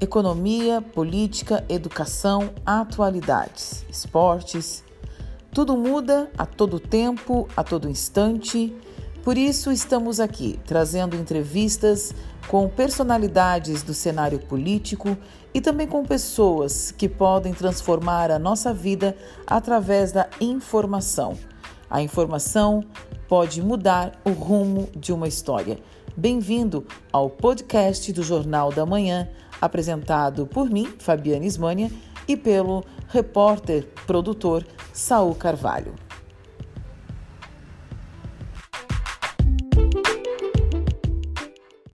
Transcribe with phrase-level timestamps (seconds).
[0.00, 4.82] Economia, política, educação, atualidades, esportes.
[5.52, 8.74] Tudo muda a todo tempo, a todo instante.
[9.22, 12.14] Por isso, estamos aqui trazendo entrevistas
[12.48, 15.14] com personalidades do cenário político
[15.52, 19.14] e também com pessoas que podem transformar a nossa vida
[19.46, 21.36] através da informação.
[21.90, 22.82] A informação
[23.30, 25.78] pode mudar o rumo de uma história.
[26.16, 29.28] Bem-vindo ao podcast do Jornal da Manhã,
[29.60, 31.92] apresentado por mim, Fabiana Ismânia,
[32.26, 35.94] e pelo repórter produtor Saul Carvalho.